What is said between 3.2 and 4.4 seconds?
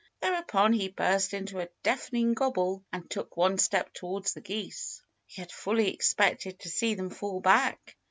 one step towards